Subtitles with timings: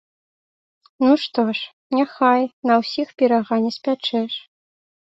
[1.03, 1.69] Ну, што ж,
[1.99, 4.33] няхай, на ўсіх пірага не спячэш.